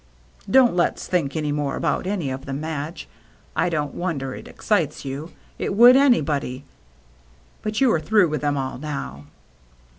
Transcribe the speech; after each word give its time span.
"Don't 0.49 0.75
let's 0.75 1.05
think 1.05 1.35
any 1.35 1.51
more 1.51 1.75
about 1.75 2.07
any 2.07 2.31
of 2.31 2.47
them, 2.47 2.59
Madge. 2.59 3.07
I 3.55 3.69
don't 3.69 3.93
wonder 3.93 4.33
it 4.33 4.47
excites 4.47 5.05
you— 5.05 5.31
it 5.59 5.75
would 5.75 5.95
anybody. 5.95 6.65
But 7.61 7.81
you 7.81 7.91
are 7.91 7.99
through 7.99 8.29
with 8.29 8.41
them 8.41 8.57
all 8.57 8.79
now." 8.79 9.25